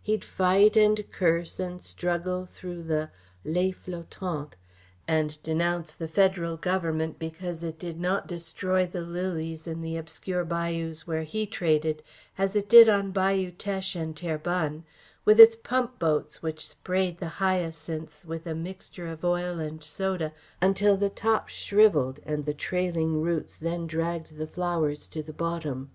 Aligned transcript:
He'd 0.00 0.24
fight 0.24 0.78
and 0.78 1.04
curse 1.12 1.60
and 1.60 1.82
struggle 1.82 2.46
through 2.46 2.84
the 2.84 3.10
les 3.44 3.72
flotantes, 3.72 4.54
and 5.06 5.42
denounce 5.42 5.92
the 5.92 6.08
Federal 6.08 6.56
Government, 6.56 7.18
because 7.18 7.62
it 7.62 7.78
did 7.78 8.00
not 8.00 8.26
destroy 8.26 8.86
the 8.86 9.02
lilies 9.02 9.66
in 9.66 9.82
the 9.82 9.98
obscure 9.98 10.42
bayous 10.42 11.06
where 11.06 11.24
he 11.24 11.44
traded, 11.44 12.02
as 12.38 12.56
it 12.56 12.66
did 12.70 12.88
on 12.88 13.10
Bayou 13.10 13.50
Teche 13.50 13.94
and 13.94 14.16
Terrebonne, 14.16 14.84
with 15.26 15.38
its 15.38 15.54
pump 15.54 15.98
boats 15.98 16.40
which 16.42 16.66
sprayed 16.66 17.18
the 17.18 17.28
hyacinths 17.36 18.24
with 18.24 18.46
a 18.46 18.54
mixture 18.54 19.08
of 19.08 19.22
oil 19.22 19.58
and 19.60 19.84
soda 19.84 20.32
until 20.62 20.96
the 20.96 21.10
tops 21.10 21.52
shrivelled 21.52 22.20
and 22.24 22.46
the 22.46 22.54
trailing 22.54 23.20
roots 23.20 23.58
then 23.60 23.86
dragged 23.86 24.38
the 24.38 24.46
flowers 24.46 25.06
to 25.08 25.22
the 25.22 25.34
bottom. 25.34 25.90